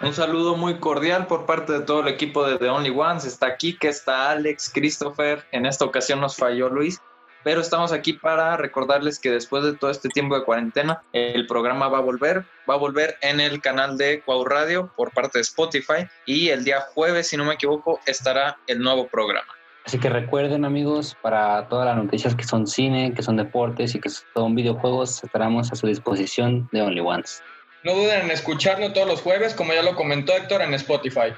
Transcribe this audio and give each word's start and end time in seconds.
Un 0.00 0.14
saludo 0.14 0.56
muy 0.56 0.78
cordial 0.78 1.26
por 1.26 1.44
parte 1.44 1.72
de 1.72 1.80
todo 1.80 2.00
el 2.00 2.08
equipo 2.08 2.46
de 2.46 2.56
The 2.56 2.68
Only 2.68 2.90
Ones. 2.90 3.24
Está 3.24 3.48
aquí, 3.48 3.76
que 3.76 3.88
está 3.88 4.30
Alex, 4.30 4.70
Christopher. 4.72 5.44
En 5.50 5.66
esta 5.66 5.84
ocasión 5.84 6.20
nos 6.20 6.36
falló 6.36 6.68
Luis, 6.68 7.02
pero 7.42 7.60
estamos 7.60 7.90
aquí 7.90 8.12
para 8.12 8.56
recordarles 8.56 9.18
que 9.18 9.30
después 9.30 9.64
de 9.64 9.74
todo 9.74 9.90
este 9.90 10.08
tiempo 10.08 10.38
de 10.38 10.44
cuarentena, 10.44 11.02
el 11.12 11.46
programa 11.46 11.88
va 11.88 11.98
a 11.98 12.02
volver, 12.02 12.44
va 12.68 12.74
a 12.74 12.78
volver 12.78 13.16
en 13.22 13.40
el 13.40 13.60
canal 13.60 13.98
de 13.98 14.20
Cuau 14.22 14.44
Radio 14.44 14.90
por 14.96 15.12
parte 15.12 15.38
de 15.38 15.42
Spotify 15.42 16.06
y 16.26 16.50
el 16.50 16.64
día 16.64 16.80
jueves, 16.94 17.28
si 17.28 17.36
no 17.36 17.44
me 17.44 17.54
equivoco, 17.54 17.98
estará 18.06 18.56
el 18.68 18.78
nuevo 18.78 19.08
programa. 19.08 19.48
Así 19.84 19.98
que 19.98 20.10
recuerden 20.10 20.64
amigos, 20.64 21.16
para 21.22 21.66
todas 21.68 21.86
las 21.86 21.96
noticias 21.96 22.34
que 22.34 22.44
son 22.44 22.66
cine, 22.66 23.14
que 23.14 23.22
son 23.22 23.36
deportes 23.36 23.94
y 23.94 24.00
que 24.00 24.10
son 24.10 24.54
videojuegos, 24.54 25.24
estaremos 25.24 25.72
a 25.72 25.76
su 25.76 25.86
disposición 25.86 26.68
de 26.72 26.82
Only 26.82 27.00
Ones. 27.00 27.42
No 27.84 27.94
duden 27.94 28.22
en 28.22 28.30
escucharlo 28.32 28.92
todos 28.92 29.06
los 29.06 29.22
jueves, 29.22 29.54
como 29.54 29.72
ya 29.72 29.82
lo 29.82 29.94
comentó 29.94 30.36
Héctor, 30.36 30.62
en 30.62 30.74
Spotify. 30.74 31.32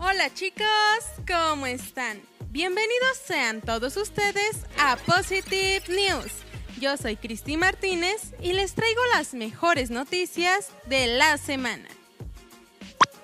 Hola 0.00 0.32
chicos, 0.34 0.66
¿cómo 1.26 1.66
están? 1.66 2.22
Bienvenidos 2.48 3.18
sean 3.24 3.60
todos 3.60 3.96
ustedes 3.96 4.64
a 4.78 4.96
Positive 4.96 5.82
News. 5.88 6.32
Yo 6.80 6.96
soy 6.96 7.16
Cristi 7.16 7.58
Martínez 7.58 8.32
y 8.40 8.54
les 8.54 8.74
traigo 8.74 9.00
las 9.14 9.34
mejores 9.34 9.90
noticias 9.90 10.70
de 10.86 11.08
la 11.08 11.36
semana. 11.36 11.88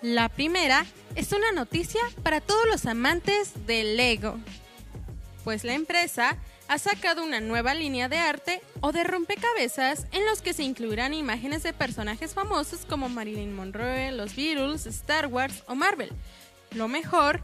La 0.02 0.28
primera 0.28 0.84
es 1.14 1.32
una 1.32 1.52
noticia 1.52 2.02
para 2.22 2.40
todos 2.40 2.66
los 2.66 2.86
amantes 2.86 3.66
del 3.66 3.96
Lego, 3.96 4.38
pues 5.42 5.64
la 5.64 5.72
empresa 5.72 6.36
ha 6.68 6.78
sacado 6.78 7.24
una 7.24 7.40
nueva 7.40 7.74
línea 7.74 8.08
de 8.08 8.18
arte 8.18 8.60
o 8.80 8.92
de 8.92 9.02
rompecabezas 9.02 10.06
en 10.12 10.24
los 10.26 10.42
que 10.42 10.52
se 10.52 10.62
incluirán 10.62 11.14
imágenes 11.14 11.62
de 11.62 11.72
personajes 11.72 12.34
famosos 12.34 12.84
como 12.84 13.08
Marilyn 13.08 13.56
Monroe, 13.56 14.12
los 14.12 14.36
Beatles, 14.36 14.86
Star 14.86 15.26
Wars 15.26 15.64
o 15.66 15.74
Marvel. 15.74 16.10
Lo 16.72 16.86
mejor 16.86 17.40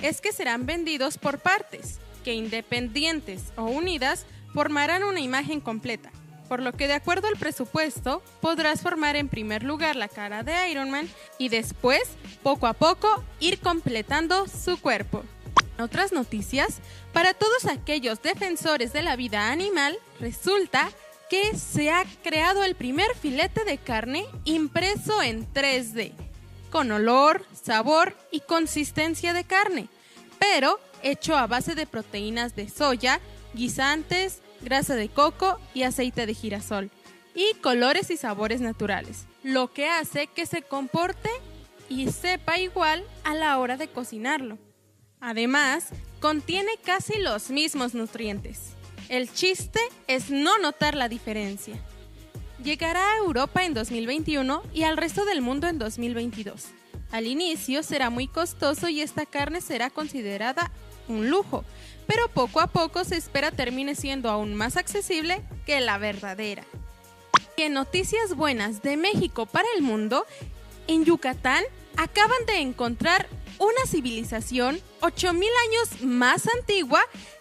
es 0.00 0.20
que 0.20 0.32
serán 0.32 0.66
vendidos 0.66 1.18
por 1.18 1.38
partes, 1.38 2.00
que 2.24 2.34
independientes 2.34 3.52
o 3.56 3.64
unidas 3.64 4.26
formarán 4.52 5.04
una 5.04 5.20
imagen 5.20 5.60
completa, 5.60 6.10
por 6.48 6.60
lo 6.60 6.72
que 6.72 6.88
de 6.88 6.94
acuerdo 6.94 7.28
al 7.28 7.36
presupuesto 7.36 8.22
podrás 8.40 8.82
formar 8.82 9.14
en 9.14 9.28
primer 9.28 9.62
lugar 9.62 9.94
la 9.94 10.08
cara 10.08 10.42
de 10.42 10.70
Iron 10.70 10.90
Man 10.90 11.08
y 11.38 11.48
después, 11.48 12.02
poco 12.42 12.66
a 12.66 12.72
poco, 12.72 13.22
ir 13.38 13.60
completando 13.60 14.48
su 14.48 14.80
cuerpo. 14.80 15.24
Otras 15.78 16.12
noticias, 16.12 16.78
para 17.12 17.34
todos 17.34 17.66
aquellos 17.66 18.22
defensores 18.22 18.92
de 18.92 19.02
la 19.02 19.16
vida 19.16 19.50
animal, 19.50 19.98
resulta 20.20 20.90
que 21.28 21.56
se 21.56 21.90
ha 21.90 22.04
creado 22.22 22.62
el 22.62 22.76
primer 22.76 23.12
filete 23.16 23.64
de 23.64 23.78
carne 23.78 24.26
impreso 24.44 25.20
en 25.20 25.52
3D, 25.52 26.12
con 26.70 26.92
olor, 26.92 27.44
sabor 27.60 28.16
y 28.30 28.40
consistencia 28.40 29.32
de 29.32 29.44
carne, 29.44 29.88
pero 30.38 30.78
hecho 31.02 31.36
a 31.36 31.46
base 31.46 31.74
de 31.74 31.86
proteínas 31.86 32.54
de 32.54 32.68
soya, 32.68 33.20
guisantes, 33.52 34.40
grasa 34.60 34.94
de 34.94 35.08
coco 35.08 35.58
y 35.74 35.82
aceite 35.82 36.26
de 36.26 36.34
girasol, 36.34 36.90
y 37.34 37.54
colores 37.54 38.10
y 38.10 38.16
sabores 38.16 38.60
naturales, 38.60 39.26
lo 39.42 39.72
que 39.72 39.88
hace 39.88 40.28
que 40.28 40.46
se 40.46 40.62
comporte 40.62 41.30
y 41.88 42.12
sepa 42.12 42.58
igual 42.58 43.04
a 43.24 43.34
la 43.34 43.58
hora 43.58 43.76
de 43.76 43.88
cocinarlo. 43.88 44.56
Además, 45.26 45.86
contiene 46.20 46.72
casi 46.84 47.18
los 47.18 47.48
mismos 47.48 47.94
nutrientes. 47.94 48.74
El 49.08 49.32
chiste 49.32 49.80
es 50.06 50.28
no 50.28 50.58
notar 50.58 50.94
la 50.94 51.08
diferencia. 51.08 51.80
Llegará 52.62 53.00
a 53.00 53.16
Europa 53.16 53.64
en 53.64 53.72
2021 53.72 54.62
y 54.74 54.82
al 54.82 54.98
resto 54.98 55.24
del 55.24 55.40
mundo 55.40 55.66
en 55.66 55.78
2022. 55.78 56.66
Al 57.10 57.26
inicio 57.26 57.82
será 57.82 58.10
muy 58.10 58.28
costoso 58.28 58.90
y 58.90 59.00
esta 59.00 59.24
carne 59.24 59.62
será 59.62 59.88
considerada 59.88 60.70
un 61.08 61.30
lujo, 61.30 61.64
pero 62.06 62.28
poco 62.28 62.60
a 62.60 62.66
poco 62.66 63.02
se 63.02 63.16
espera 63.16 63.50
termine 63.50 63.94
siendo 63.94 64.28
aún 64.28 64.54
más 64.54 64.76
accesible 64.76 65.40
que 65.64 65.80
la 65.80 65.96
verdadera. 65.96 66.64
Y 67.56 67.62
en 67.62 67.72
noticias 67.72 68.36
buenas 68.36 68.82
de 68.82 68.98
México 68.98 69.46
para 69.46 69.68
el 69.74 69.80
mundo, 69.80 70.26
en 70.86 71.06
Yucatán 71.06 71.64
acaban 71.96 72.44
de 72.46 72.58
encontrar 72.58 73.26
una 73.58 73.86
civilización 73.86 74.80
8.000 75.00 75.34
años 75.34 76.02
más 76.02 76.48
antigua 76.58 77.00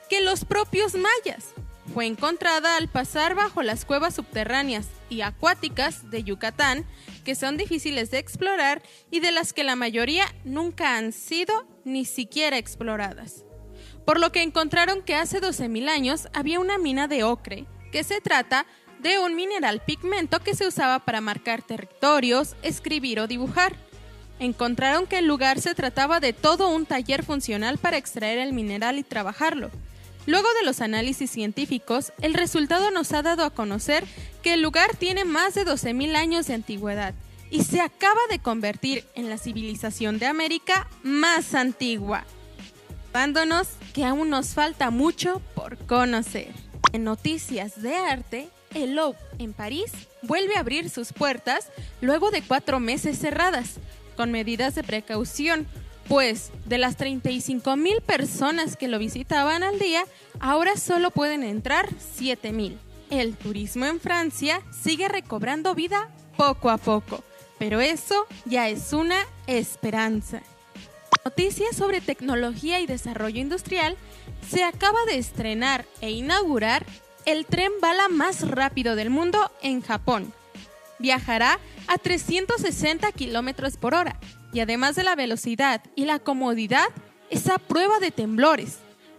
que 0.10 0.22
los 0.22 0.46
propios 0.46 0.94
mayas. 0.96 1.54
Fue 1.94 2.06
encontrada 2.06 2.78
al 2.78 2.88
pasar 2.88 3.36
bajo 3.36 3.62
las 3.62 3.86
cuevas 3.86 4.16
subterráneas 4.16 4.88
y 5.10 5.22
acuáticas 5.22 6.10
de 6.10 6.24
Yucatán, 6.24 6.86
que 7.24 7.36
son 7.36 7.58
difíciles 7.58 8.10
de 8.10 8.20
explorar 8.20 8.82
y 9.12 9.20
de 9.20 9.32
las 9.32 9.54
que 9.54 9.64
la 9.64 9.76
mayoría 9.76 10.26
nunca 10.44 10.98
han 10.98 11.12
sido 11.12 11.68
ni 11.84 12.06
siquiera 12.06 12.58
exploradas. 12.58 13.44
Por 14.06 14.20
lo 14.20 14.32
que 14.32 14.42
encontraron 14.42 15.02
que 15.02 15.16
hace 15.16 15.42
12.000 15.42 15.90
años 15.90 16.28
había 16.34 16.60
una 16.60 16.78
mina 16.78 17.08
de 17.08 17.24
ocre, 17.24 17.66
que 17.92 18.04
se 18.04 18.22
trata 18.22 18.66
de 19.00 19.20
un 19.20 19.36
mineral 19.36 19.82
pigmento 19.86 20.40
que 20.40 20.56
se 20.56 20.66
usaba 20.66 21.00
para 21.00 21.22
marcar 21.22 21.62
territorios, 21.62 22.56
escribir 22.64 23.20
o 23.20 23.28
dibujar 23.28 23.76
encontraron 24.46 25.08
que 25.08 25.20
el 25.20 25.28
lugar 25.28 25.62
se 25.62 25.76
trataba 25.76 26.20
de 26.20 26.34
todo 26.34 26.70
un 26.70 26.86
taller 26.86 27.24
funcional 27.24 27.78
para 27.78 27.98
extraer 27.98 28.40
el 28.40 28.54
mineral 28.54 28.98
y 28.98 29.04
trabajarlo. 29.04 29.72
Luego 30.26 30.48
de 30.60 30.66
los 30.66 30.82
análisis 30.82 31.30
científicos, 31.32 32.14
el 32.22 32.34
resultado 32.34 32.92
nos 32.92 33.12
ha 33.12 33.22
dado 33.22 33.44
a 33.44 33.50
conocer 33.50 34.06
que 34.42 34.54
el 34.54 34.62
lugar 34.62 34.96
tiene 34.98 35.26
más 35.26 35.54
de 35.54 35.66
12.000 35.66 36.16
años 36.16 36.48
de 36.48 36.54
antigüedad 36.54 37.14
y 37.50 37.64
se 37.64 37.82
acaba 37.82 38.20
de 38.30 38.40
convertir 38.40 39.06
en 39.16 39.30
la 39.30 39.38
civilización 39.38 40.20
de 40.20 40.26
América 40.26 40.88
más 41.04 41.54
antigua, 41.54 42.26
dándonos 43.12 43.68
que 43.94 44.06
aún 44.06 44.30
nos 44.30 44.50
falta 44.54 44.90
mucho 44.92 45.42
por 45.54 45.78
conocer. 45.86 46.52
En 46.94 47.04
noticias 47.04 47.82
de 47.82 47.96
arte, 47.96 48.50
el 48.74 48.96
Louvre 48.96 49.20
en 49.40 49.54
París 49.54 49.92
vuelve 50.22 50.56
a 50.56 50.62
abrir 50.62 50.90
sus 50.90 51.14
puertas 51.14 51.70
luego 52.02 52.32
de 52.32 52.42
cuatro 52.42 52.80
meses 52.80 53.20
cerradas, 53.20 53.76
con 54.14 54.32
medidas 54.32 54.76
de 54.76 54.84
precaución, 54.84 55.68
pues 56.08 56.52
de 56.66 56.78
las 56.78 56.98
35 56.98 57.76
mil 57.76 58.02
personas 58.02 58.78
que 58.78 58.88
lo 58.88 59.00
visitaban 59.00 59.64
al 59.64 59.80
día, 59.80 60.06
ahora 60.40 60.78
solo 60.78 61.12
pueden 61.12 61.44
entrar 61.44 61.90
7 62.16 62.52
mil. 62.52 62.78
El 63.10 63.36
turismo 63.36 63.86
en 63.86 64.00
Francia 64.00 64.62
sigue 64.72 65.08
recobrando 65.08 65.76
vida 65.76 66.10
poco 66.36 66.70
a 66.70 66.78
poco, 66.78 67.24
pero 67.60 67.80
eso 67.80 68.26
ya 68.46 68.70
es 68.70 68.94
una 68.94 69.18
esperanza. 69.48 70.42
Noticias 71.24 71.76
sobre 71.76 72.02
tecnología 72.02 72.82
y 72.82 72.86
desarrollo 72.86 73.40
industrial, 73.40 73.96
se 74.50 74.64
acaba 74.64 75.00
de 75.06 75.18
estrenar 75.18 75.86
e 76.02 76.12
inaugurar 76.12 76.86
el 77.26 77.46
tren 77.46 77.72
bala 77.82 78.10
más 78.10 78.48
rápido 78.48 78.96
del 78.96 79.10
mundo 79.10 79.52
en 79.62 79.82
Japón. 79.82 80.34
Viajará 81.04 81.60
a 81.88 81.98
360 81.98 83.12
kilómetros 83.12 83.76
por 83.76 83.94
hora 83.94 84.18
y 84.54 84.62
además 84.62 84.96
de 84.96 85.04
la 85.04 85.18
velocidad 85.18 85.82
y 85.98 86.06
la 86.06 86.20
comodidad, 86.20 86.88
es 87.30 87.50
a 87.50 87.58
prueba 87.58 88.00
de 88.00 88.12
temblores. 88.12 88.78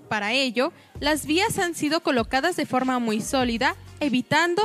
Para 0.08 0.32
ello, 0.32 0.72
las 0.98 1.26
vías 1.26 1.58
han 1.58 1.74
sido 1.74 2.02
colocadas 2.02 2.56
de 2.56 2.64
forma 2.64 3.00
muy 3.00 3.20
sólida, 3.20 3.76
evitando 4.00 4.62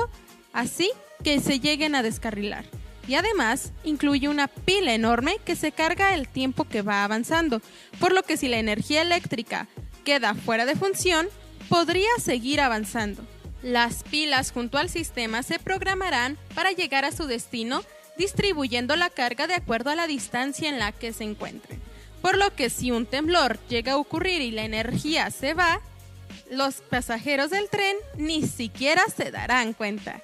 así 0.53 0.91
que 1.21 1.41
se 1.41 1.59
lleguen 1.59 1.93
a 1.93 2.03
descarrilar. 2.03 2.63
Y 3.05 3.15
además 3.15 3.73
incluye 3.83 4.29
una 4.29 4.47
pila 4.47 4.93
enorme 4.93 5.39
que 5.43 5.57
se 5.57 5.73
carga 5.73 6.13
el 6.13 6.29
tiempo 6.29 6.69
que 6.69 6.83
va 6.83 7.03
avanzando, 7.03 7.61
por 7.99 8.13
lo 8.13 8.23
que 8.23 8.37
si 8.37 8.47
la 8.47 8.59
energía 8.59 9.01
eléctrica 9.01 9.67
queda 10.05 10.35
fuera 10.35 10.65
de 10.65 10.77
función, 10.77 11.27
podría 11.67 12.07
seguir 12.17 12.61
avanzando. 12.61 13.27
Las 13.61 14.03
pilas 14.03 14.51
junto 14.51 14.77
al 14.77 14.89
sistema 14.89 15.43
se 15.43 15.59
programarán 15.59 16.37
para 16.55 16.71
llegar 16.71 17.05
a 17.05 17.11
su 17.11 17.25
destino 17.25 17.83
distribuyendo 18.17 18.95
la 18.95 19.09
carga 19.09 19.47
de 19.47 19.55
acuerdo 19.55 19.89
a 19.89 19.95
la 19.95 20.07
distancia 20.07 20.69
en 20.69 20.79
la 20.79 20.91
que 20.91 21.13
se 21.13 21.23
encuentren. 21.23 21.81
Por 22.21 22.37
lo 22.37 22.53
que 22.53 22.69
si 22.69 22.91
un 22.91 23.05
temblor 23.05 23.59
llega 23.67 23.93
a 23.93 23.97
ocurrir 23.97 24.41
y 24.41 24.51
la 24.51 24.63
energía 24.63 25.31
se 25.31 25.53
va, 25.53 25.81
los 26.49 26.75
pasajeros 26.75 27.49
del 27.49 27.69
tren 27.69 27.95
ni 28.17 28.45
siquiera 28.47 29.03
se 29.15 29.31
darán 29.31 29.73
cuenta. 29.73 30.21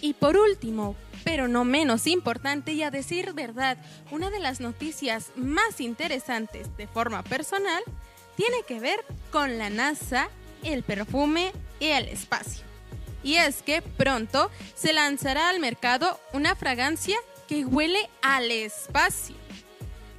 Y 0.00 0.14
por 0.14 0.36
último, 0.36 0.96
pero 1.24 1.46
no 1.46 1.64
menos 1.64 2.06
importante 2.06 2.72
y 2.72 2.82
a 2.82 2.90
decir 2.90 3.32
verdad, 3.34 3.76
una 4.10 4.30
de 4.30 4.40
las 4.40 4.60
noticias 4.60 5.30
más 5.36 5.80
interesantes 5.80 6.76
de 6.76 6.86
forma 6.86 7.22
personal 7.22 7.82
tiene 8.36 8.62
que 8.66 8.80
ver 8.80 8.98
con 9.30 9.58
la 9.58 9.68
NASA, 9.70 10.28
el 10.64 10.82
perfume 10.82 11.52
y 11.80 11.86
el 11.86 12.08
espacio. 12.08 12.64
Y 13.22 13.36
es 13.36 13.62
que 13.62 13.82
pronto 13.82 14.50
se 14.74 14.92
lanzará 14.92 15.48
al 15.48 15.58
mercado 15.58 16.20
una 16.32 16.54
fragancia 16.54 17.18
que 17.48 17.64
huele 17.64 18.08
al 18.22 18.50
espacio. 18.50 19.34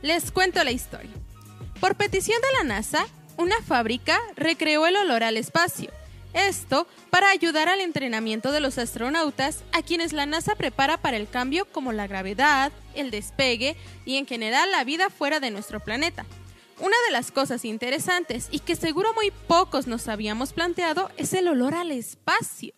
Les 0.01 0.31
cuento 0.31 0.63
la 0.63 0.71
historia. 0.71 1.11
Por 1.79 1.95
petición 1.95 2.39
de 2.41 2.57
la 2.57 2.75
NASA, 2.75 3.07
una 3.37 3.61
fábrica 3.61 4.19
recreó 4.35 4.85
el 4.85 4.97
olor 4.97 5.23
al 5.23 5.37
espacio 5.37 5.89
Esto 6.33 6.87
para 7.09 7.29
ayudar 7.29 7.69
al 7.69 7.79
entrenamiento 7.79 8.51
de 8.51 8.59
los 8.59 8.77
astronautas 8.77 9.63
a 9.71 9.81
quienes 9.81 10.13
la 10.13 10.25
NASA 10.25 10.55
prepara 10.55 10.97
para 10.97 11.17
el 11.17 11.27
cambio 11.27 11.65
como 11.65 11.91
la 11.91 12.07
gravedad, 12.07 12.71
el 12.93 13.11
despegue 13.11 13.75
y 14.05 14.17
en 14.17 14.27
general 14.27 14.71
la 14.71 14.83
vida 14.83 15.09
fuera 15.09 15.39
de 15.39 15.51
nuestro 15.51 15.79
planeta. 15.79 16.25
Una 16.81 16.97
de 17.05 17.11
las 17.11 17.29
cosas 17.29 17.63
interesantes 17.63 18.47
y 18.49 18.57
que 18.57 18.75
seguro 18.75 19.13
muy 19.13 19.29
pocos 19.47 19.85
nos 19.85 20.07
habíamos 20.07 20.51
planteado 20.51 21.11
es 21.15 21.31
el 21.33 21.47
olor 21.47 21.75
al 21.75 21.91
espacio, 21.91 22.73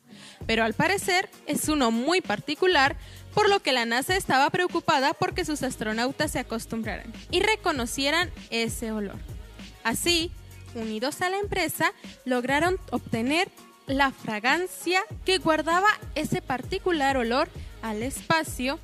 pero 0.45 0.65
al 0.65 0.73
parecer 0.73 1.29
es 1.45 1.69
uno 1.69 1.89
muy 1.89 2.19
particular, 2.19 2.97
por 3.33 3.47
lo 3.47 3.61
que 3.61 3.71
la 3.71 3.85
NASA 3.85 4.17
estaba 4.17 4.49
preocupada 4.49 5.13
porque 5.13 5.45
sus 5.45 5.63
astronautas 5.63 6.31
se 6.31 6.39
acostumbraran 6.39 7.13
y 7.31 7.39
reconocieran 7.39 8.29
ese 8.49 8.91
olor. 8.91 9.15
Así, 9.85 10.31
unidos 10.75 11.21
a 11.21 11.29
la 11.29 11.37
empresa, 11.37 11.93
lograron 12.25 12.77
obtener 12.91 13.49
la 13.87 14.11
fragancia 14.11 15.01
que 15.23 15.37
guardaba 15.37 15.87
ese 16.15 16.41
particular 16.41 17.15
olor 17.15 17.47
al 17.81 18.03
espacio 18.03 18.79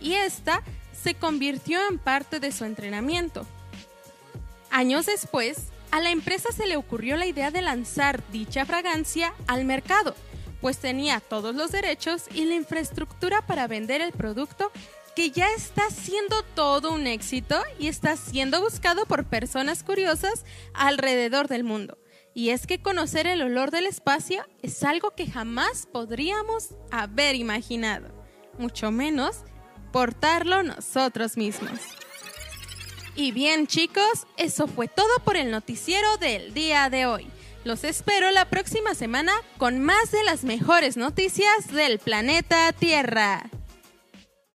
y 0.00 0.12
esta 0.12 0.62
se 0.92 1.14
convirtió 1.14 1.80
en 1.88 1.98
parte 1.98 2.38
de 2.38 2.52
su 2.52 2.64
entrenamiento. 2.64 3.48
Años 4.70 5.06
después, 5.06 5.68
a 5.90 6.00
la 6.00 6.10
empresa 6.10 6.50
se 6.52 6.66
le 6.66 6.76
ocurrió 6.76 7.16
la 7.16 7.26
idea 7.26 7.50
de 7.50 7.62
lanzar 7.62 8.22
dicha 8.30 8.64
fragancia 8.64 9.34
al 9.48 9.64
mercado, 9.64 10.14
pues 10.60 10.78
tenía 10.78 11.20
todos 11.20 11.54
los 11.54 11.72
derechos 11.72 12.24
y 12.32 12.44
la 12.44 12.54
infraestructura 12.54 13.44
para 13.46 13.66
vender 13.66 14.00
el 14.00 14.12
producto 14.12 14.70
que 15.16 15.32
ya 15.32 15.48
está 15.56 15.90
siendo 15.90 16.42
todo 16.54 16.92
un 16.92 17.08
éxito 17.08 17.60
y 17.78 17.88
está 17.88 18.16
siendo 18.16 18.60
buscado 18.60 19.06
por 19.06 19.24
personas 19.24 19.82
curiosas 19.82 20.44
alrededor 20.72 21.48
del 21.48 21.64
mundo. 21.64 21.98
Y 22.32 22.50
es 22.50 22.68
que 22.68 22.80
conocer 22.80 23.26
el 23.26 23.42
olor 23.42 23.72
del 23.72 23.86
espacio 23.86 24.46
es 24.62 24.84
algo 24.84 25.10
que 25.16 25.26
jamás 25.26 25.88
podríamos 25.92 26.76
haber 26.92 27.34
imaginado, 27.34 28.14
mucho 28.56 28.92
menos 28.92 29.38
portarlo 29.92 30.62
nosotros 30.62 31.36
mismos. 31.36 31.80
Y 33.16 33.32
bien 33.32 33.66
chicos, 33.66 34.26
eso 34.36 34.66
fue 34.66 34.88
todo 34.88 35.18
por 35.24 35.36
el 35.36 35.50
noticiero 35.50 36.16
del 36.18 36.54
día 36.54 36.88
de 36.90 37.06
hoy. 37.06 37.26
Los 37.64 37.84
espero 37.84 38.30
la 38.30 38.46
próxima 38.46 38.94
semana 38.94 39.32
con 39.58 39.80
más 39.80 40.10
de 40.10 40.24
las 40.24 40.44
mejores 40.44 40.96
noticias 40.96 41.70
del 41.72 41.98
planeta 41.98 42.72
Tierra. 42.72 43.50